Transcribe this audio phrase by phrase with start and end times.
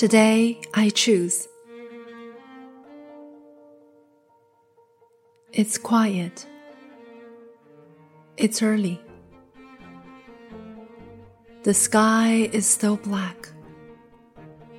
[0.00, 1.46] Today I choose.
[5.52, 6.46] It's quiet.
[8.38, 8.98] It's early.
[11.64, 13.50] The sky is still black.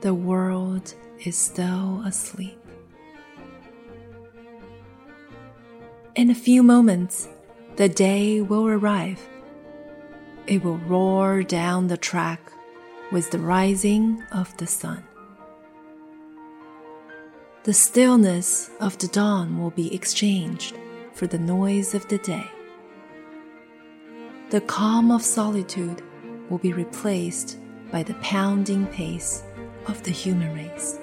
[0.00, 0.94] The world
[1.26, 2.58] is still asleep.
[6.14, 7.28] In a few moments,
[7.76, 9.20] the day will arrive.
[10.46, 12.40] It will roar down the track
[13.12, 15.04] with the rising of the sun.
[17.62, 20.74] The stillness of the dawn will be exchanged
[21.12, 22.50] for the noise of the day.
[24.48, 26.00] The calm of solitude
[26.48, 27.58] will be replaced
[27.92, 29.42] by the pounding pace
[29.88, 30.98] of the human race.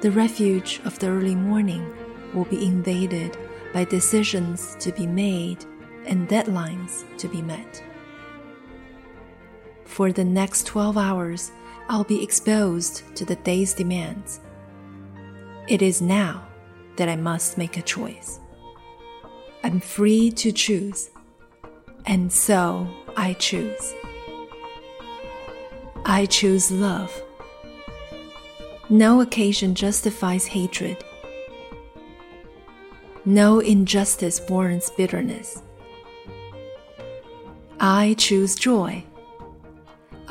[0.00, 1.84] The refuge of the early morning
[2.32, 3.36] will be invaded
[3.74, 5.66] by decisions to be made
[6.06, 7.84] and deadlines to be met.
[9.84, 11.52] For the next 12 hours,
[11.90, 14.38] I'll be exposed to the day's demands.
[15.66, 16.46] It is now
[16.94, 18.38] that I must make a choice.
[19.64, 21.10] I'm free to choose,
[22.06, 23.92] and so I choose.
[26.04, 27.12] I choose love.
[28.88, 30.96] No occasion justifies hatred.
[33.24, 35.60] No injustice warrants bitterness.
[37.80, 39.04] I choose joy.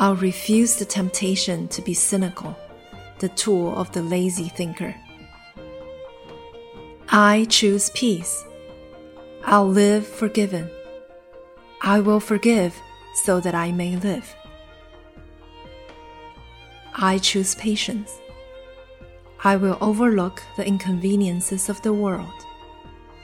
[0.01, 2.57] I'll refuse the temptation to be cynical,
[3.17, 4.95] the tool of the lazy thinker.
[7.09, 8.45] I choose peace.
[9.43, 10.69] I'll live forgiven.
[11.81, 12.73] I will forgive
[13.25, 14.33] so that I may live.
[16.95, 18.21] I choose patience.
[19.43, 22.45] I will overlook the inconveniences of the world.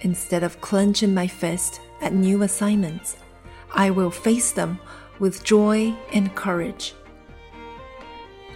[0.02, 3.16] Instead of clenching my fist at new assignments,
[3.73, 4.78] I will face them
[5.19, 6.94] with joy and courage.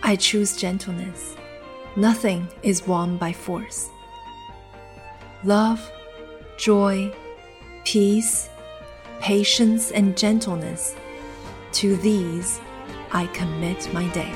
[0.03, 1.35] I choose gentleness.
[1.95, 3.89] Nothing is won by force.
[5.43, 5.91] Love,
[6.57, 7.13] joy,
[7.85, 8.49] peace,
[9.19, 10.95] patience, and gentleness,
[11.73, 12.59] to these
[13.11, 14.33] I commit my day.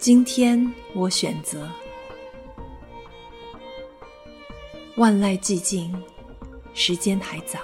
[0.00, 1.79] Today, I choose
[5.00, 5.90] 万籁寂静，
[6.74, 7.58] 时间还早，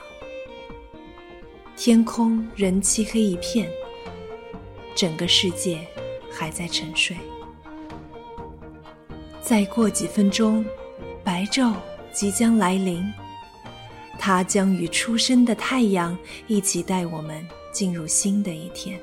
[1.76, 3.70] 天空仍漆黑一片，
[4.94, 5.86] 整个世界
[6.32, 7.14] 还在沉睡。
[9.42, 10.64] 再过几分钟，
[11.22, 11.74] 白昼
[12.10, 13.04] 即将来临，
[14.18, 18.98] 它将与初升的太阳一起带我们进入新的一天。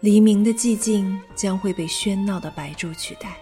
[0.00, 3.38] 黎明的寂静将会被喧闹的白昼取代。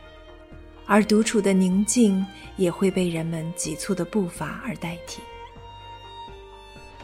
[0.87, 2.25] 而独处的宁静
[2.56, 5.20] 也会被人们急促的步伐而代替。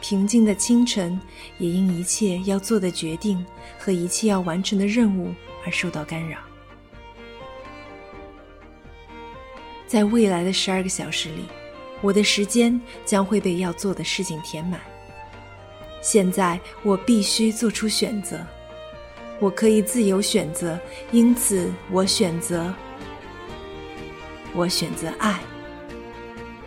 [0.01, 1.19] 平静的清晨
[1.57, 3.45] 也因一切要做的决定
[3.77, 5.33] 和一切要完成的任务
[5.65, 6.39] 而受到干扰。
[9.85, 11.45] 在未来的十二个小时里，
[11.99, 14.79] 我的时间将会被要做的事情填满。
[16.01, 18.39] 现在我必须做出选择，
[19.39, 20.79] 我可以自由选择，
[21.11, 22.73] 因此我选择。
[24.53, 25.39] 我选择爱。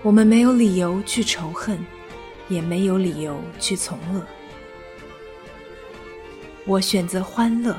[0.03, 1.79] 我们没有理由去仇恨，
[2.49, 4.23] 也没有理由去从恶。
[6.65, 7.77] 我选择欢乐。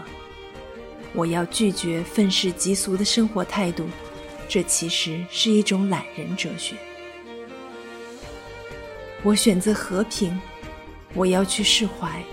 [1.13, 3.85] 我要拒绝愤世嫉俗的生活态度，
[4.47, 6.75] 这其实是一种懒人哲学。
[9.21, 10.39] 我选择和平。
[11.15, 12.23] 我要去释怀，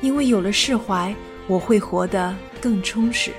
[0.00, 1.14] 因为有了释怀，
[1.46, 3.30] 我会活得更充实。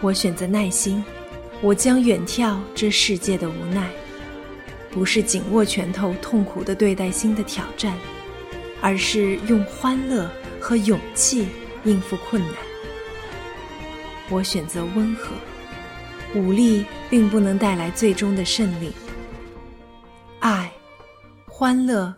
[0.00, 1.02] 我选择耐心，
[1.62, 3.90] 我将远眺这世界的无奈，
[4.90, 7.96] 不是紧握拳头痛苦的对待新的挑战，
[8.82, 11.48] 而是用欢乐和勇气
[11.84, 12.52] 应付困难。
[14.30, 15.28] 我选择温和，
[16.34, 18.92] 武力并不能带来最终的胜利。
[20.40, 20.70] 爱、
[21.46, 22.14] 欢乐、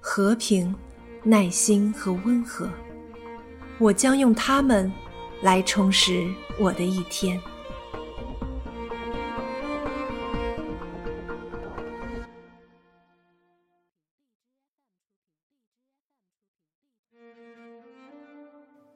[0.00, 0.74] 和平、
[1.22, 2.68] 耐心和温和，
[3.78, 4.90] 我将用它们。
[5.40, 7.40] 来充实我的一天。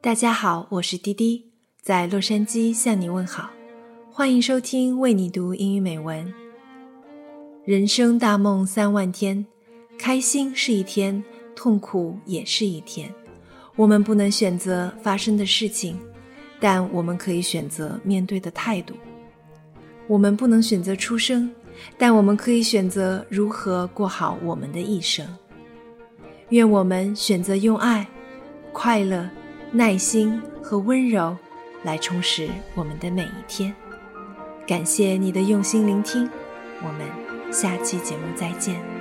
[0.00, 3.50] 大家好，我是滴滴，在洛杉矶向你问好，
[4.10, 6.34] 欢迎收听为你读英语美文。
[7.64, 9.46] 人生大梦三万天，
[9.96, 11.22] 开心是一天，
[11.54, 13.14] 痛苦也是一天。
[13.76, 15.96] 我们不能选择发生的事情。
[16.62, 18.94] 但我们可以选择面对的态度。
[20.06, 21.50] 我们不能选择出生，
[21.98, 25.26] 但我们可以选择如何过好我们的一生。
[26.50, 28.06] 愿我们选择用爱、
[28.72, 29.28] 快乐、
[29.72, 31.36] 耐心和温柔
[31.82, 33.74] 来充实我们的每一天。
[34.64, 36.30] 感谢你的用心聆听，
[36.82, 38.91] 我们下期节目再见。